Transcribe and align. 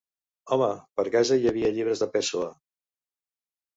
Home, 0.55 0.69
per 0.99 1.05
casa 1.17 1.37
hi 1.43 1.47
havia 1.51 1.71
llibres 1.77 2.03
de 2.05 2.09
Pessoa. 2.17 2.51